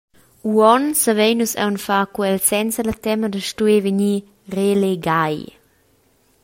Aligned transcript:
Uonn 0.51 0.85
savein 1.01 1.37
nus 1.39 1.53
aunc 1.63 1.79
far 1.85 2.05
quel 2.15 2.37
senza 2.49 2.81
la 2.83 2.95
tema 3.03 3.27
da 3.33 3.39
stuer 3.49 3.81
vegnir 3.85 4.19
relegai. 4.55 5.37